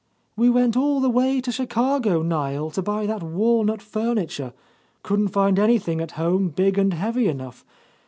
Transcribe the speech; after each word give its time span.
"We 0.35 0.49
went 0.49 0.75
all 0.75 0.99
the 0.99 1.11
way 1.11 1.41
to 1.41 1.51
Chicago, 1.51 2.23
Niel, 2.23 2.71
to 2.71 2.81
buy 2.81 3.05
that 3.05 3.21
walnut 3.21 3.83
furniture, 3.83 4.51
couldn't 5.03 5.27
find 5.27 5.59
anything 5.59 6.01
at 6.01 6.13
home 6.13 6.49
big 6.49 6.79
and 6.79 6.91
heavy 6.91 7.27
enough. 7.27 7.63